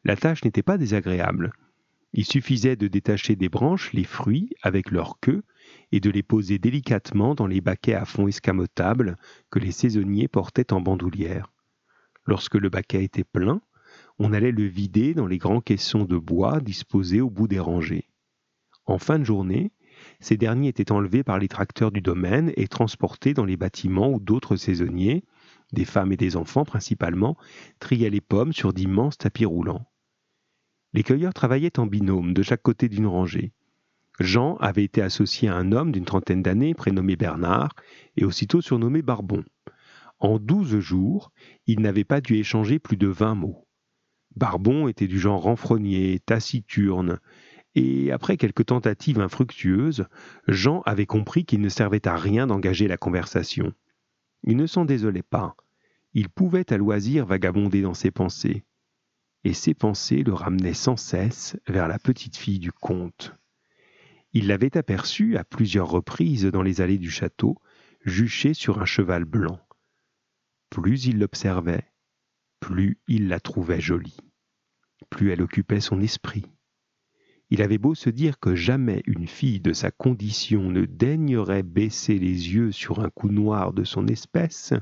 la 0.04 0.16
tâche 0.16 0.44
n'était 0.44 0.62
pas 0.62 0.78
désagréable. 0.78 1.52
Il 2.16 2.24
suffisait 2.24 2.76
de 2.76 2.86
détacher 2.86 3.34
des 3.34 3.48
branches 3.48 3.92
les 3.92 4.04
fruits 4.04 4.50
avec 4.62 4.92
leur 4.92 5.18
queue 5.18 5.42
et 5.90 5.98
de 5.98 6.10
les 6.10 6.22
poser 6.22 6.60
délicatement 6.60 7.34
dans 7.34 7.48
les 7.48 7.60
baquets 7.60 7.94
à 7.94 8.04
fond 8.04 8.28
escamotable 8.28 9.16
que 9.50 9.58
les 9.58 9.72
saisonniers 9.72 10.28
portaient 10.28 10.72
en 10.72 10.80
bandoulière. 10.80 11.50
Lorsque 12.24 12.54
le 12.54 12.68
baquet 12.68 13.02
était 13.02 13.24
plein, 13.24 13.60
on 14.20 14.32
allait 14.32 14.52
le 14.52 14.64
vider 14.64 15.12
dans 15.12 15.26
les 15.26 15.38
grands 15.38 15.60
caissons 15.60 16.04
de 16.04 16.16
bois 16.16 16.60
disposés 16.60 17.20
au 17.20 17.30
bout 17.30 17.48
des 17.48 17.58
rangées. 17.58 18.08
En 18.86 18.98
fin 18.98 19.18
de 19.18 19.24
journée, 19.24 19.72
ces 20.20 20.36
derniers 20.36 20.68
étaient 20.68 20.92
enlevés 20.92 21.24
par 21.24 21.40
les 21.40 21.48
tracteurs 21.48 21.90
du 21.90 22.00
domaine 22.00 22.52
et 22.56 22.68
transportés 22.68 23.34
dans 23.34 23.44
les 23.44 23.56
bâtiments 23.56 24.12
où 24.12 24.20
d'autres 24.20 24.54
saisonniers, 24.54 25.24
des 25.72 25.84
femmes 25.84 26.12
et 26.12 26.16
des 26.16 26.36
enfants 26.36 26.64
principalement, 26.64 27.36
triaient 27.80 28.10
les 28.10 28.20
pommes 28.20 28.52
sur 28.52 28.72
d'immenses 28.72 29.18
tapis 29.18 29.46
roulants. 29.46 29.84
Les 30.94 31.02
cueilleurs 31.02 31.34
travaillaient 31.34 31.80
en 31.80 31.86
binôme 31.86 32.32
de 32.32 32.42
chaque 32.42 32.62
côté 32.62 32.88
d'une 32.88 33.08
rangée. 33.08 33.52
Jean 34.20 34.54
avait 34.58 34.84
été 34.84 35.02
associé 35.02 35.48
à 35.48 35.56
un 35.56 35.72
homme 35.72 35.90
d'une 35.90 36.04
trentaine 36.04 36.40
d'années 36.40 36.72
prénommé 36.72 37.16
Bernard 37.16 37.74
et 38.16 38.24
aussitôt 38.24 38.60
surnommé 38.60 39.02
Barbon. 39.02 39.42
En 40.20 40.38
douze 40.38 40.78
jours, 40.78 41.32
il 41.66 41.80
n'avait 41.80 42.04
pas 42.04 42.20
dû 42.20 42.36
échanger 42.36 42.78
plus 42.78 42.96
de 42.96 43.08
vingt 43.08 43.34
mots. 43.34 43.66
Barbon 44.36 44.86
était 44.86 45.08
du 45.08 45.18
genre 45.18 45.42
renfrogné, 45.42 46.20
taciturne, 46.20 47.18
et 47.74 48.12
après 48.12 48.36
quelques 48.36 48.66
tentatives 48.66 49.18
infructueuses, 49.18 50.06
Jean 50.46 50.82
avait 50.82 51.06
compris 51.06 51.44
qu'il 51.44 51.60
ne 51.60 51.68
servait 51.68 52.06
à 52.06 52.16
rien 52.16 52.46
d'engager 52.46 52.86
la 52.86 52.96
conversation. 52.96 53.72
Il 54.44 54.56
ne 54.56 54.66
s'en 54.66 54.84
désolait 54.84 55.22
pas. 55.24 55.56
Il 56.12 56.28
pouvait 56.28 56.72
à 56.72 56.76
loisir 56.76 57.26
vagabonder 57.26 57.82
dans 57.82 57.94
ses 57.94 58.12
pensées. 58.12 58.62
Et 59.44 59.54
ses 59.54 59.74
pensées 59.74 60.22
le 60.22 60.32
ramenaient 60.32 60.74
sans 60.74 60.96
cesse 60.96 61.56
vers 61.68 61.86
la 61.86 61.98
petite 61.98 62.36
fille 62.36 62.58
du 62.58 62.72
comte. 62.72 63.34
Il 64.32 64.48
l'avait 64.48 64.76
aperçue 64.76 65.36
à 65.36 65.44
plusieurs 65.44 65.88
reprises 65.88 66.46
dans 66.46 66.62
les 66.62 66.80
allées 66.80 66.98
du 66.98 67.10
château, 67.10 67.56
juchée 68.04 68.54
sur 68.54 68.80
un 68.80 68.84
cheval 68.84 69.24
blanc. 69.24 69.60
Plus 70.70 71.06
il 71.06 71.18
l'observait, 71.18 71.86
plus 72.58 72.98
il 73.06 73.28
la 73.28 73.38
trouvait 73.38 73.80
jolie, 73.80 74.16
plus 75.10 75.30
elle 75.30 75.42
occupait 75.42 75.80
son 75.80 76.00
esprit. 76.00 76.46
Il 77.50 77.62
avait 77.62 77.78
beau 77.78 77.94
se 77.94 78.10
dire 78.10 78.40
que 78.40 78.56
jamais 78.56 79.02
une 79.06 79.28
fille 79.28 79.60
de 79.60 79.72
sa 79.72 79.90
condition 79.90 80.70
ne 80.70 80.86
daignerait 80.86 81.62
baisser 81.62 82.18
les 82.18 82.54
yeux 82.54 82.72
sur 82.72 83.00
un 83.00 83.10
cou 83.10 83.28
noir 83.28 83.72
de 83.72 83.84
son 83.84 84.08
espèce, 84.08 84.72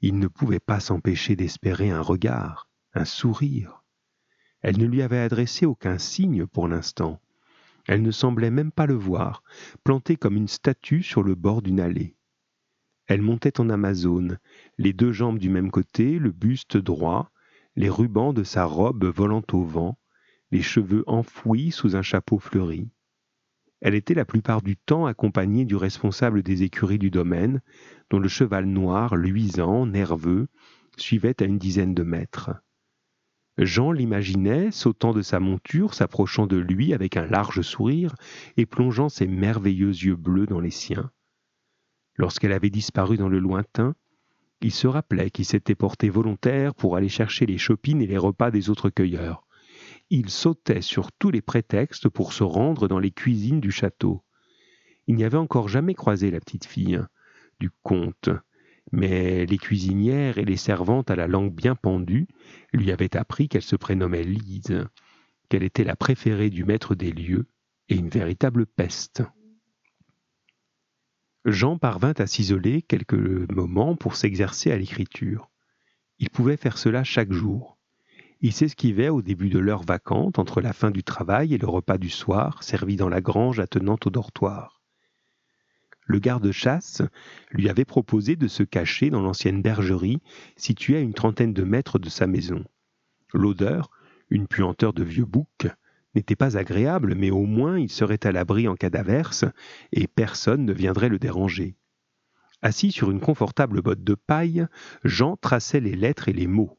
il 0.00 0.18
ne 0.18 0.28
pouvait 0.28 0.60
pas 0.60 0.80
s'empêcher 0.80 1.34
d'espérer 1.34 1.90
un 1.90 2.00
regard, 2.00 2.67
un 2.94 3.04
sourire. 3.04 3.82
Elle 4.60 4.78
ne 4.78 4.86
lui 4.86 5.02
avait 5.02 5.18
adressé 5.18 5.66
aucun 5.66 5.98
signe 5.98 6.46
pour 6.46 6.68
l'instant. 6.68 7.20
Elle 7.86 8.02
ne 8.02 8.10
semblait 8.10 8.50
même 8.50 8.72
pas 8.72 8.86
le 8.86 8.94
voir, 8.94 9.42
plantée 9.84 10.16
comme 10.16 10.36
une 10.36 10.48
statue 10.48 11.02
sur 11.02 11.22
le 11.22 11.34
bord 11.34 11.62
d'une 11.62 11.80
allée. 11.80 12.16
Elle 13.06 13.22
montait 13.22 13.60
en 13.60 13.70
Amazone, 13.70 14.38
les 14.76 14.92
deux 14.92 15.12
jambes 15.12 15.38
du 15.38 15.48
même 15.48 15.70
côté, 15.70 16.18
le 16.18 16.30
buste 16.30 16.76
droit, 16.76 17.30
les 17.76 17.88
rubans 17.88 18.34
de 18.34 18.44
sa 18.44 18.64
robe 18.64 19.04
volant 19.06 19.42
au 19.52 19.62
vent, 19.62 19.98
les 20.50 20.62
cheveux 20.62 21.04
enfouis 21.06 21.70
sous 21.70 21.96
un 21.96 22.02
chapeau 22.02 22.38
fleuri. 22.38 22.90
Elle 23.80 23.94
était 23.94 24.14
la 24.14 24.24
plupart 24.24 24.60
du 24.60 24.76
temps 24.76 25.06
accompagnée 25.06 25.64
du 25.64 25.76
responsable 25.76 26.42
des 26.42 26.64
écuries 26.64 26.98
du 26.98 27.10
domaine, 27.10 27.62
dont 28.10 28.18
le 28.18 28.28
cheval 28.28 28.66
noir, 28.66 29.16
luisant, 29.16 29.86
nerveux, 29.86 30.48
suivait 30.96 31.40
à 31.40 31.46
une 31.46 31.58
dizaine 31.58 31.94
de 31.94 32.02
mètres. 32.02 32.50
Jean 33.58 33.92
l'imaginait 33.92 34.70
sautant 34.70 35.12
de 35.12 35.22
sa 35.22 35.40
monture, 35.40 35.94
s'approchant 35.94 36.46
de 36.46 36.56
lui 36.56 36.94
avec 36.94 37.16
un 37.16 37.26
large 37.26 37.62
sourire 37.62 38.14
et 38.56 38.66
plongeant 38.66 39.08
ses 39.08 39.26
merveilleux 39.26 39.88
yeux 39.88 40.16
bleus 40.16 40.46
dans 40.46 40.60
les 40.60 40.70
siens. 40.70 41.10
Lorsqu'elle 42.16 42.52
avait 42.52 42.70
disparu 42.70 43.16
dans 43.16 43.28
le 43.28 43.38
lointain, 43.38 43.94
il 44.60 44.72
se 44.72 44.86
rappelait 44.86 45.30
qu'il 45.30 45.44
s'était 45.44 45.74
porté 45.74 46.08
volontaire 46.08 46.74
pour 46.74 46.96
aller 46.96 47.08
chercher 47.08 47.46
les 47.46 47.58
chopines 47.58 48.00
et 48.00 48.06
les 48.06 48.18
repas 48.18 48.50
des 48.50 48.70
autres 48.70 48.90
cueilleurs 48.90 49.44
il 50.10 50.30
sautait 50.30 50.80
sur 50.80 51.12
tous 51.12 51.30
les 51.30 51.42
prétextes 51.42 52.08
pour 52.08 52.32
se 52.32 52.42
rendre 52.42 52.88
dans 52.88 52.98
les 52.98 53.10
cuisines 53.10 53.60
du 53.60 53.70
château. 53.70 54.22
Il 55.06 55.16
n'y 55.16 55.24
avait 55.24 55.36
encore 55.36 55.68
jamais 55.68 55.94
croisé 55.94 56.30
la 56.30 56.40
petite 56.40 56.66
fille 56.66 57.00
du 57.60 57.70
comte, 57.82 58.30
mais 58.92 59.46
les 59.46 59.58
cuisinières 59.58 60.38
et 60.38 60.44
les 60.44 60.56
servantes 60.56 61.10
à 61.10 61.16
la 61.16 61.26
langue 61.26 61.52
bien 61.52 61.74
pendue 61.74 62.26
lui 62.72 62.90
avaient 62.90 63.16
appris 63.16 63.48
qu'elle 63.48 63.62
se 63.62 63.76
prénommait 63.76 64.24
Lise, 64.24 64.86
qu'elle 65.48 65.62
était 65.62 65.84
la 65.84 65.96
préférée 65.96 66.50
du 66.50 66.64
maître 66.64 66.94
des 66.94 67.12
lieux 67.12 67.46
et 67.88 67.96
une 67.96 68.08
véritable 68.08 68.66
peste. 68.66 69.22
Jean 71.44 71.78
parvint 71.78 72.14
à 72.18 72.26
s'isoler 72.26 72.82
quelques 72.82 73.14
moments 73.50 73.96
pour 73.96 74.16
s'exercer 74.16 74.70
à 74.70 74.76
l'écriture. 74.76 75.50
Il 76.18 76.30
pouvait 76.30 76.56
faire 76.56 76.78
cela 76.78 77.04
chaque 77.04 77.32
jour. 77.32 77.78
Il 78.40 78.52
s'esquivait 78.52 79.08
au 79.08 79.22
début 79.22 79.48
de 79.48 79.58
l'heure 79.58 79.82
vacante 79.82 80.38
entre 80.38 80.60
la 80.60 80.72
fin 80.72 80.90
du 80.90 81.02
travail 81.02 81.54
et 81.54 81.58
le 81.58 81.68
repas 81.68 81.98
du 81.98 82.10
soir, 82.10 82.62
servi 82.62 82.96
dans 82.96 83.08
la 83.08 83.20
grange 83.20 83.60
attenante 83.60 84.06
au 84.06 84.10
dortoir. 84.10 84.77
Le 86.08 86.18
garde-chasse 86.18 87.02
lui 87.50 87.68
avait 87.68 87.84
proposé 87.84 88.34
de 88.34 88.48
se 88.48 88.62
cacher 88.62 89.10
dans 89.10 89.20
l'ancienne 89.20 89.60
bergerie 89.60 90.20
située 90.56 90.96
à 90.96 91.00
une 91.00 91.12
trentaine 91.12 91.52
de 91.52 91.64
mètres 91.64 91.98
de 91.98 92.08
sa 92.08 92.26
maison. 92.26 92.64
L'odeur, 93.34 93.90
une 94.30 94.48
puanteur 94.48 94.94
de 94.94 95.04
vieux 95.04 95.26
bouc, 95.26 95.68
n'était 96.14 96.34
pas 96.34 96.56
agréable, 96.56 97.14
mais 97.14 97.30
au 97.30 97.44
moins 97.44 97.78
il 97.78 97.90
serait 97.90 98.26
à 98.26 98.32
l'abri 98.32 98.66
en 98.68 98.74
cas 98.74 98.88
d'averse, 98.88 99.44
et 99.92 100.06
personne 100.06 100.64
ne 100.64 100.72
viendrait 100.72 101.10
le 101.10 101.18
déranger. 101.18 101.76
Assis 102.62 102.90
sur 102.90 103.10
une 103.10 103.20
confortable 103.20 103.82
botte 103.82 104.02
de 104.02 104.14
paille, 104.14 104.66
Jean 105.04 105.36
traçait 105.36 105.80
les 105.80 105.94
lettres 105.94 106.30
et 106.30 106.32
les 106.32 106.46
mots. 106.46 106.78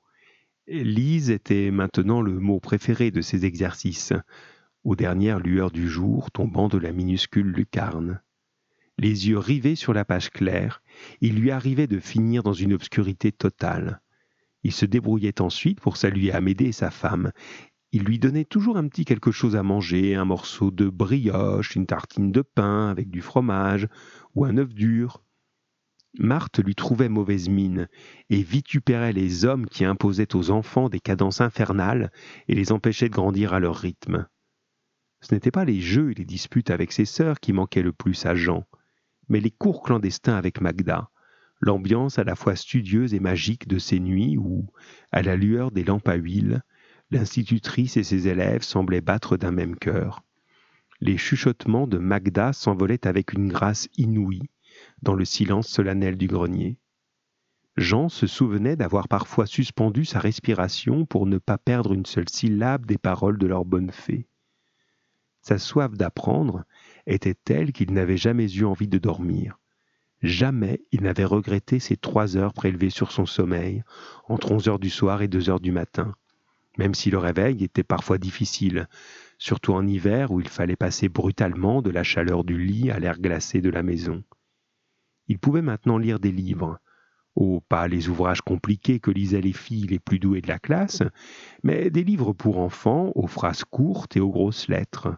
Lise 0.67 1.29
était 1.29 1.69
maintenant 1.69 2.21
le 2.21 2.39
mot 2.39 2.59
préféré 2.59 3.11
de 3.11 3.21
ses 3.21 3.45
exercices, 3.45 4.13
aux 4.83 4.95
dernières 4.95 5.39
lueurs 5.39 5.71
du 5.71 5.87
jour 5.87 6.31
tombant 6.31 6.67
de 6.67 6.79
la 6.79 6.91
minuscule 6.91 7.51
lucarne. 7.51 8.21
Les 9.01 9.29
yeux 9.29 9.37
rivés 9.37 9.77
sur 9.77 9.93
la 9.93 10.03
page 10.03 10.29
claire, 10.29 10.83
il 11.21 11.39
lui 11.39 11.51
arrivait 11.51 11.87
de 11.87 12.01
finir 12.01 12.43
dans 12.43 12.51
une 12.51 12.73
obscurité 12.73 13.31
totale. 13.31 14.01
Il 14.63 14.73
se 14.73 14.85
débrouillait 14.85 15.39
ensuite 15.39 15.79
pour 15.79 15.95
saluer 15.95 16.33
Amédée 16.33 16.65
et 16.65 16.71
sa 16.73 16.91
femme. 16.91 17.31
Il 17.93 18.03
lui 18.03 18.19
donnait 18.19 18.43
toujours 18.43 18.75
un 18.75 18.89
petit 18.89 19.05
quelque 19.05 19.31
chose 19.31 19.55
à 19.55 19.63
manger, 19.63 20.15
un 20.15 20.25
morceau 20.25 20.69
de 20.69 20.89
brioche, 20.89 21.77
une 21.77 21.85
tartine 21.85 22.33
de 22.33 22.41
pain 22.41 22.89
avec 22.89 23.09
du 23.09 23.21
fromage, 23.21 23.87
ou 24.35 24.43
un 24.43 24.57
œuf 24.57 24.73
dur. 24.73 25.23
Marthe 26.17 26.61
lui 26.61 26.75
trouvait 26.75 27.07
mauvaise 27.07 27.47
mine 27.47 27.87
et 28.29 28.43
vitupérait 28.43 29.13
les 29.13 29.45
hommes 29.45 29.67
qui 29.67 29.85
imposaient 29.85 30.35
aux 30.35 30.51
enfants 30.51 30.89
des 30.89 30.99
cadences 30.99 31.39
infernales 31.39 32.11
et 32.49 32.53
les 32.53 32.73
empêchaient 32.73 33.07
de 33.07 33.13
grandir 33.13 33.53
à 33.53 33.61
leur 33.61 33.77
rythme. 33.77 34.27
Ce 35.21 35.33
n'étaient 35.33 35.51
pas 35.51 35.63
les 35.63 35.79
jeux 35.79 36.11
et 36.11 36.15
les 36.15 36.25
disputes 36.25 36.69
avec 36.69 36.91
ses 36.91 37.05
sœurs 37.05 37.39
qui 37.39 37.53
manquaient 37.53 37.81
le 37.81 37.93
plus 37.93 38.25
à 38.25 38.35
Jean, 38.35 38.65
mais 39.29 39.39
les 39.39 39.51
cours 39.51 39.83
clandestins 39.83 40.35
avec 40.35 40.59
Magda, 40.59 41.09
l'ambiance 41.61 42.19
à 42.19 42.23
la 42.23 42.35
fois 42.35 42.55
studieuse 42.55 43.13
et 43.13 43.19
magique 43.19 43.67
de 43.67 43.79
ces 43.79 43.99
nuits 43.99 44.37
où, 44.37 44.67
à 45.11 45.21
la 45.21 45.35
lueur 45.35 45.71
des 45.71 45.83
lampes 45.83 46.07
à 46.07 46.15
huile, 46.15 46.63
l'institutrice 47.11 47.97
et 47.97 48.03
ses 48.03 48.27
élèves 48.27 48.63
semblaient 48.63 49.01
battre 49.01 49.37
d'un 49.37 49.51
même 49.51 49.75
cœur. 49.75 50.23
Les 51.01 51.17
chuchotements 51.17 51.87
de 51.87 51.97
Magda 51.97 52.53
s'envolaient 52.53 53.07
avec 53.07 53.33
une 53.33 53.47
grâce 53.47 53.87
inouïe, 53.97 54.49
dans 55.01 55.15
le 55.15 55.25
silence 55.25 55.67
solennel 55.67 56.17
du 56.17 56.27
grenier. 56.27 56.77
Jean 57.77 58.09
se 58.09 58.27
souvenait 58.27 58.75
d'avoir 58.75 59.07
parfois 59.07 59.45
suspendu 59.45 60.03
sa 60.03 60.19
respiration 60.19 61.05
pour 61.05 61.25
ne 61.25 61.37
pas 61.37 61.57
perdre 61.57 61.93
une 61.93 62.05
seule 62.05 62.27
syllabe 62.27 62.85
des 62.85 62.97
paroles 62.97 63.37
de 63.37 63.47
leur 63.47 63.63
bonne 63.63 63.91
fée. 63.91 64.27
Sa 65.41 65.57
soif 65.57 65.93
d'apprendre 65.93 66.65
était 67.05 67.35
telle 67.35 67.71
qu'il 67.71 67.93
n'avait 67.93 68.17
jamais 68.17 68.51
eu 68.51 68.65
envie 68.65 68.87
de 68.87 68.97
dormir. 68.97 69.59
Jamais 70.21 70.81
il 70.91 71.03
n'avait 71.03 71.25
regretté 71.25 71.79
ces 71.79 71.95
trois 71.95 72.35
heures 72.35 72.53
prélevées 72.53 72.89
sur 72.89 73.11
son 73.11 73.25
sommeil, 73.25 73.83
entre 74.27 74.51
onze 74.51 74.67
heures 74.67 74.79
du 74.79 74.89
soir 74.89 75.21
et 75.21 75.29
deux 75.29 75.49
heures 75.49 75.61
du 75.61 75.71
matin, 75.71 76.13
même 76.77 76.93
si 76.93 77.09
le 77.09 77.17
réveil 77.17 77.63
était 77.63 77.83
parfois 77.83 78.17
difficile, 78.17 78.87
surtout 79.37 79.73
en 79.73 79.87
hiver 79.87 80.31
où 80.31 80.41
il 80.41 80.49
fallait 80.49 80.75
passer 80.75 81.07
brutalement 81.07 81.81
de 81.81 81.89
la 81.89 82.03
chaleur 82.03 82.43
du 82.43 82.57
lit 82.57 82.91
à 82.91 82.99
l'air 82.99 83.19
glacé 83.19 83.61
de 83.61 83.69
la 83.69 83.83
maison. 83.83 84.23
Il 85.27 85.39
pouvait 85.39 85.61
maintenant 85.61 85.97
lire 85.97 86.19
des 86.19 86.31
livres. 86.31 86.79
Oh, 87.35 87.61
pas 87.69 87.87
les 87.87 88.09
ouvrages 88.09 88.41
compliqués 88.41 88.99
que 88.99 89.11
lisaient 89.11 89.39
les 89.39 89.53
filles 89.53 89.87
les 89.87 89.99
plus 89.99 90.19
douées 90.19 90.41
de 90.41 90.47
la 90.47 90.59
classe, 90.59 91.03
mais 91.63 91.89
des 91.89 92.03
livres 92.03 92.33
pour 92.33 92.57
enfants, 92.59 93.13
aux 93.15 93.27
phrases 93.27 93.63
courtes 93.63 94.17
et 94.17 94.19
aux 94.19 94.31
grosses 94.31 94.67
lettres. 94.67 95.15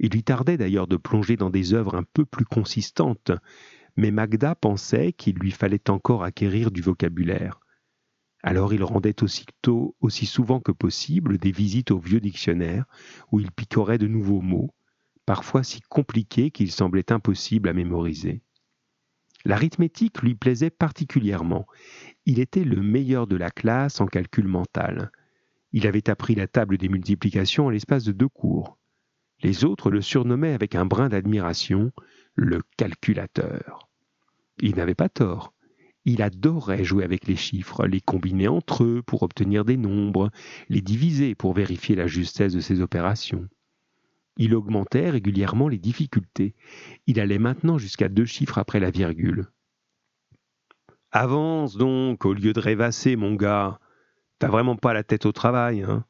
Il 0.00 0.10
lui 0.10 0.22
tardait 0.22 0.56
d'ailleurs 0.56 0.86
de 0.86 0.96
plonger 0.96 1.36
dans 1.36 1.50
des 1.50 1.74
œuvres 1.74 1.96
un 1.96 2.04
peu 2.04 2.24
plus 2.24 2.44
consistantes, 2.44 3.32
mais 3.96 4.10
Magda 4.10 4.54
pensait 4.54 5.12
qu'il 5.12 5.36
lui 5.36 5.50
fallait 5.50 5.90
encore 5.90 6.22
acquérir 6.22 6.70
du 6.70 6.80
vocabulaire. 6.80 7.60
Alors 8.42 8.72
il 8.72 8.84
rendait 8.84 9.22
aussitôt, 9.22 9.96
aussi 10.00 10.24
souvent 10.24 10.60
que 10.60 10.70
possible, 10.70 11.38
des 11.38 11.50
visites 11.50 11.90
au 11.90 11.98
vieux 11.98 12.20
dictionnaire, 12.20 12.84
où 13.32 13.40
il 13.40 13.50
picorait 13.50 13.98
de 13.98 14.06
nouveaux 14.06 14.40
mots, 14.40 14.72
parfois 15.26 15.64
si 15.64 15.80
compliqués 15.80 16.52
qu'il 16.52 16.70
semblait 16.70 17.10
impossible 17.10 17.68
à 17.68 17.72
mémoriser. 17.72 18.42
L'arithmétique 19.44 20.22
lui 20.22 20.34
plaisait 20.34 20.70
particulièrement. 20.70 21.66
Il 22.26 22.38
était 22.38 22.64
le 22.64 22.82
meilleur 22.82 23.26
de 23.26 23.36
la 23.36 23.50
classe 23.50 24.00
en 24.00 24.06
calcul 24.06 24.46
mental. 24.46 25.10
Il 25.72 25.86
avait 25.86 26.08
appris 26.08 26.34
la 26.34 26.46
table 26.46 26.78
des 26.78 26.88
multiplications 26.88 27.66
en 27.66 27.70
l'espace 27.70 28.04
de 28.04 28.12
deux 28.12 28.28
cours. 28.28 28.77
Les 29.42 29.64
autres 29.64 29.90
le 29.90 30.00
surnommaient 30.00 30.52
avec 30.52 30.74
un 30.74 30.84
brin 30.84 31.08
d'admiration 31.08 31.92
le 32.34 32.62
calculateur. 32.76 33.88
Il 34.60 34.76
n'avait 34.76 34.94
pas 34.94 35.08
tort. 35.08 35.52
Il 36.04 36.22
adorait 36.22 36.84
jouer 36.84 37.04
avec 37.04 37.26
les 37.26 37.36
chiffres, 37.36 37.86
les 37.86 38.00
combiner 38.00 38.48
entre 38.48 38.84
eux 38.84 39.02
pour 39.02 39.22
obtenir 39.22 39.64
des 39.64 39.76
nombres, 39.76 40.30
les 40.68 40.80
diviser 40.80 41.34
pour 41.34 41.52
vérifier 41.52 41.96
la 41.96 42.06
justesse 42.06 42.54
de 42.54 42.60
ses 42.60 42.80
opérations. 42.80 43.48
Il 44.36 44.54
augmentait 44.54 45.10
régulièrement 45.10 45.68
les 45.68 45.78
difficultés. 45.78 46.54
Il 47.06 47.18
allait 47.20 47.40
maintenant 47.40 47.76
jusqu'à 47.76 48.08
deux 48.08 48.24
chiffres 48.24 48.58
après 48.58 48.80
la 48.80 48.90
virgule. 48.90 49.48
Avance 51.10 51.76
donc, 51.76 52.24
au 52.24 52.32
lieu 52.32 52.52
de 52.52 52.60
rêvasser, 52.60 53.16
mon 53.16 53.34
gars. 53.34 53.80
T'as 54.38 54.48
vraiment 54.48 54.76
pas 54.76 54.92
la 54.94 55.02
tête 55.02 55.26
au 55.26 55.32
travail, 55.32 55.82
hein 55.82 56.04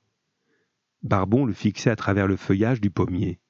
Barbon 1.03 1.45
le 1.45 1.53
fixait 1.53 1.91
à 1.91 1.97
travers 1.97 2.27
le 2.27 2.37
feuillage 2.37 2.81
du 2.81 2.91
pommier. 2.91 3.41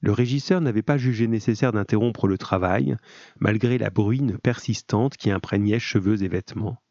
Le 0.00 0.12
régisseur 0.12 0.60
n'avait 0.60 0.82
pas 0.82 0.98
jugé 0.98 1.28
nécessaire 1.28 1.72
d'interrompre 1.72 2.26
le 2.26 2.36
travail, 2.36 2.96
malgré 3.38 3.78
la 3.78 3.88
bruine 3.88 4.36
persistante 4.38 5.16
qui 5.16 5.30
imprégnait 5.30 5.78
cheveux 5.78 6.22
et 6.22 6.28
vêtements. 6.28 6.82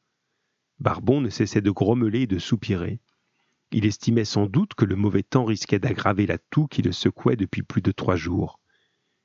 Barbon 0.79 1.22
ne 1.22 1.29
cessait 1.29 1.62
de 1.62 1.72
grommeler 1.72 2.22
et 2.22 2.27
de 2.27 2.39
soupirer. 2.39 3.00
Il 3.72 3.86
estimait 3.86 4.25
sans 4.25 4.48
doute 4.48 4.74
que 4.74 4.86
le 4.86 4.96
mauvais 4.96 5.24
temps 5.24 5.46
risquait 5.46 5.79
d'aggraver 5.79 6.25
la 6.25 6.38
toux 6.38 6.67
qui 6.67 6.81
le 6.81 6.91
secouait 6.91 7.36
depuis 7.36 7.63
plus 7.63 7.81
de 7.81 7.91
trois 7.91 8.15
jours. 8.15 8.60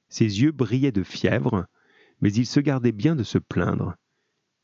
Ses 0.08 0.42
yeux 0.42 0.52
brillaient 0.52 0.92
de 0.92 1.02
fièvre, 1.02 1.66
mais 2.20 2.32
il 2.32 2.46
se 2.46 2.60
gardait 2.60 2.92
bien 2.92 3.16
de 3.16 3.24
se 3.24 3.38
plaindre. 3.38 3.94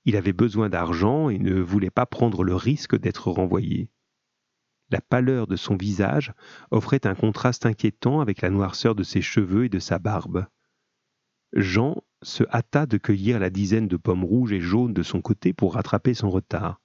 Il 0.05 0.17
avait 0.17 0.33
besoin 0.33 0.69
d'argent 0.69 1.29
et 1.29 1.39
ne 1.39 1.61
voulait 1.61 1.91
pas 1.91 2.07
prendre 2.07 2.45
le 2.45 2.55
risque 2.55 2.99
d'être 2.99 3.31
renvoyé. 3.31 3.89
La 4.93 5.01
pâleur 5.01 5.47
de 5.47 5.57
son 5.57 5.75
visage 5.75 6.35
offrait 6.71 7.07
un 7.07 7.15
contraste 7.15 7.65
inquiétant 7.65 8.21
avec 8.21 8.43
la 8.43 8.51
noirceur 8.51 8.95
de 8.95 9.03
ses 9.03 9.23
cheveux 9.23 9.65
et 9.65 9.69
de 9.71 9.79
sa 9.79 9.99
barbe. 9.99 10.45
Jean 11.55 12.03
se 12.21 12.45
hâta 12.53 12.85
de 12.85 12.99
cueillir 12.99 13.41
la 13.41 13.49
dizaine 13.49 13.89
de 13.89 13.97
pommes 13.97 14.23
rouges 14.23 14.53
et 14.53 14.61
jaunes 14.61 14.93
de 14.93 15.03
son 15.03 15.23
côté 15.23 15.55
pour 15.55 15.75
rattraper 15.75 16.13
son 16.13 16.29
retard. 16.29 16.79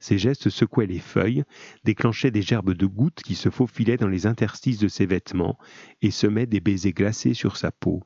Ses 0.00 0.18
gestes 0.18 0.50
secouaient 0.50 0.86
les 0.86 0.98
feuilles, 0.98 1.44
déclenchaient 1.82 2.30
des 2.30 2.42
gerbes 2.42 2.74
de 2.74 2.86
gouttes 2.86 3.22
qui 3.22 3.34
se 3.34 3.48
faufilaient 3.48 3.96
dans 3.96 4.08
les 4.08 4.26
interstices 4.26 4.78
de 4.78 4.88
ses 4.88 5.06
vêtements 5.06 5.58
et 6.02 6.10
semaient 6.10 6.46
des 6.46 6.60
baisers 6.60 6.92
glacés 6.92 7.32
sur 7.32 7.56
sa 7.56 7.72
peau. 7.72 8.02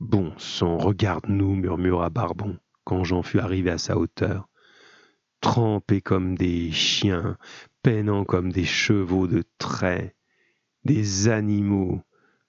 Bon 0.00 0.36
sang, 0.36 0.78
regarde-nous, 0.78 1.54
murmura 1.54 2.10
Barbon, 2.10 2.58
quand 2.82 3.04
Jean 3.04 3.22
fut 3.22 3.38
arrivé 3.38 3.70
à 3.70 3.78
sa 3.78 3.96
hauteur. 3.96 4.48
Trempés 5.40 6.02
comme 6.02 6.36
des 6.36 6.70
chiens, 6.70 7.38
peinant 7.82 8.24
comme 8.24 8.52
des 8.52 8.64
chevaux 8.64 9.26
de 9.26 9.42
trait, 9.58 10.14
des 10.84 11.28
animaux. 11.28 12.02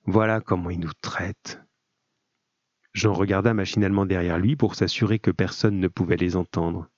Voilà 0.05 0.41
comment 0.41 0.69
ils 0.69 0.79
nous 0.79 0.93
traitent. 1.01 1.61
Jean 2.93 3.13
regarda 3.13 3.53
machinalement 3.53 4.05
derrière 4.05 4.37
lui 4.37 4.55
pour 4.55 4.75
s'assurer 4.75 5.19
que 5.19 5.31
personne 5.31 5.79
ne 5.79 5.87
pouvait 5.87 6.17
les 6.17 6.35
entendre. 6.35 6.89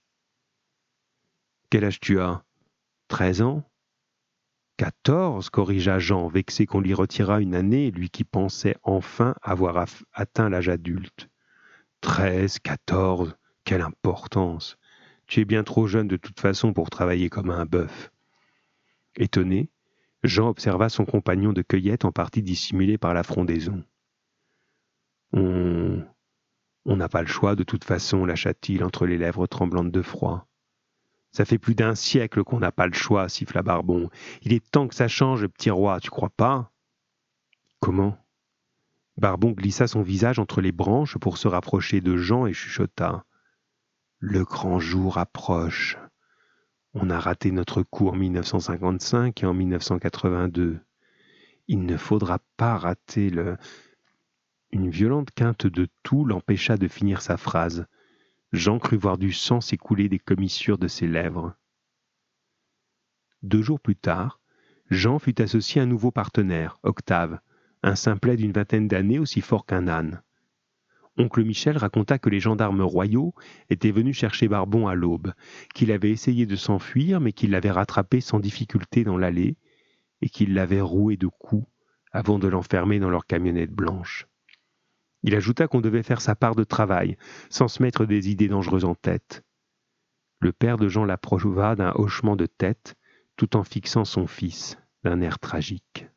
Quel 1.70 1.86
âge 1.86 2.00
tu 2.00 2.20
as? 2.20 2.44
Treize 3.08 3.42
ans 3.42 3.64
Quatorze, 4.78 5.52
corrigea 5.52 6.00
Jean, 6.00 6.28
vexé 6.28 6.66
qu'on 6.66 6.82
lui 6.82 6.96
retirât 6.96 7.42
une 7.42 7.54
année, 7.54 7.92
lui 7.92 8.10
qui 8.10 8.24
pensait 8.24 8.76
enfin 8.82 9.36
avoir 9.44 9.86
atteint 10.14 10.50
l'âge 10.50 10.70
adulte. 10.70 11.30
Treize, 12.02 12.58
quatorze, 12.58 13.36
quelle 13.66 13.82
importance 13.82 14.78
Tu 15.28 15.42
es 15.42 15.46
bien 15.46 15.64
trop 15.64 15.86
jeune 15.86 16.08
de 16.08 16.18
toute 16.18 16.40
façon 16.40 16.74
pour 16.74 16.90
travailler 16.90 17.30
comme 17.30 17.52
un 17.52 17.66
bœuf. 17.66 18.13
Étonné, 19.16 19.70
Jean 20.24 20.48
observa 20.48 20.90
son 20.90 21.06
compagnon 21.06 21.54
de 21.54 21.62
cueillette 21.62 22.06
en 22.06 22.12
partie 22.12 22.42
dissimulé 22.42 22.98
par 22.98 23.14
la 23.14 23.24
frondaison. 23.24 23.84
On. 25.34 26.04
On 26.86 26.98
n'a 26.98 27.08
pas 27.08 27.22
le 27.22 27.28
choix 27.28 27.56
de 27.56 27.64
toute 27.64 27.86
façon, 27.86 28.26
lâcha-t-il 28.26 28.84
entre 28.84 29.06
les 29.06 29.18
lèvres 29.18 29.48
tremblantes 29.48 29.92
de 29.92 30.02
froid. 30.02 30.48
Ça 31.32 31.46
fait 31.46 31.58
plus 31.58 31.76
d'un 31.76 31.96
siècle 31.96 32.44
qu'on 32.44 32.60
n'a 32.60 32.72
pas 32.72 32.88
le 32.88 32.94
choix, 32.94 33.30
siffla 33.30 33.64
Barbon. 33.64 34.10
Il 34.42 34.54
est 34.54 34.70
temps 34.70 34.88
que 34.88 34.96
ça 34.96 35.08
change, 35.08 35.48
petit 35.48 35.70
roi, 35.70 36.00
tu 36.00 36.10
crois 36.10 36.30
pas? 36.30 36.72
Comment? 37.80 38.18
Barbon 39.18 39.52
glissa 39.52 39.88
son 39.88 40.02
visage 40.02 40.40
entre 40.40 40.60
les 40.60 40.72
branches 40.72 41.18
pour 41.18 41.38
se 41.38 41.48
rapprocher 41.48 42.02
de 42.02 42.18
Jean 42.18 42.46
et 42.46 42.54
chuchota. 42.54 43.26
Le 44.20 44.44
grand 44.44 44.80
jour 44.80 45.18
approche. 45.18 45.98
On 46.96 47.10
a 47.10 47.20
raté 47.20 47.52
notre 47.52 47.82
coup 47.82 48.08
en 48.08 48.16
1955 48.16 49.42
et 49.42 49.46
en 49.48 49.54
1982. 49.54 50.80
Il 51.68 51.86
ne 51.86 51.98
faudra 51.98 52.40
pas 52.56 52.78
rater 52.78 53.30
le. 53.30 53.58
Une 54.72 54.90
violente 54.90 55.32
quinte 55.32 55.66
de 55.66 55.88
toux 56.04 56.26
l'empêcha 56.26 56.78
de 56.78 56.88
finir 56.88 57.22
sa 57.22 57.38
phrase. 57.38 57.88
Jean 58.52 58.78
crut 58.78 59.00
voir 59.00 59.18
du 59.18 59.32
sang 59.32 59.62
s'écouler 59.62 60.10
des 60.10 60.20
commissures 60.20 60.78
de 60.78 60.88
ses 60.88 61.08
lèvres. 61.08 61.56
Deux 63.42 63.62
jours 63.62 63.80
plus 63.80 63.96
tard, 63.96 64.40
Jean 64.92 65.18
fut 65.18 65.42
associé 65.42 65.82
à 65.82 65.86
un 65.86 65.88
nouveau 65.88 66.12
partenaire, 66.12 66.78
Octave, 66.84 67.40
un 67.82 67.96
simplet 67.96 68.38
d'une 68.38 68.52
vingtaine 68.52 68.88
d'années 68.88 69.20
aussi 69.20 69.42
fort 69.42 69.66
qu'un 69.66 69.88
âne. 69.88 70.22
Oncle 71.18 71.44
Michel 71.44 71.78
raconta 71.78 72.18
que 72.18 72.30
les 72.30 72.40
gendarmes 72.40 72.82
royaux 72.82 73.34
étaient 73.70 73.92
venus 73.92 74.18
chercher 74.18 74.48
Barbon 74.48 74.88
à 74.88 74.96
l'aube, 74.96 75.34
qu'il 75.76 75.92
avait 75.92 76.10
essayé 76.10 76.46
de 76.46 76.56
s'enfuir, 76.56 77.20
mais 77.20 77.34
qu'il 77.34 77.52
l'avait 77.52 77.72
rattrapé 77.72 78.20
sans 78.20 78.40
difficulté 78.40 79.04
dans 79.04 79.18
l'allée, 79.18 79.58
et 80.22 80.30
qu'il 80.30 80.54
l'avait 80.54 80.82
roué 80.82 81.18
de 81.18 81.28
coups 81.28 81.68
avant 82.12 82.40
de 82.40 82.48
l'enfermer 82.48 83.00
dans 83.00 83.10
leur 83.10 83.26
camionnette 83.26 83.72
blanche. 83.72 84.28
Il 85.22 85.36
ajouta 85.36 85.68
qu'on 85.68 85.82
devait 85.82 86.04
faire 86.04 86.22
sa 86.22 86.36
part 86.36 86.56
de 86.56 86.64
travail, 86.64 87.18
sans 87.50 87.68
se 87.68 87.82
mettre 87.82 88.06
des 88.06 88.30
idées 88.30 88.48
dangereuses 88.48 88.86
en 88.86 88.96
tête. 88.96 89.44
Le 90.40 90.52
père 90.52 90.78
de 90.78 90.90
Jean 90.90 91.06
l'approuva 91.06 91.76
d'un 91.76 91.94
hochement 91.96 92.36
de 92.36 92.46
tête, 92.46 92.96
tout 93.38 93.56
en 93.56 93.64
fixant 93.64 94.06
son 94.06 94.28
fils 94.28 94.78
d'un 95.04 95.22
air 95.22 95.40
tragique. 95.40 96.08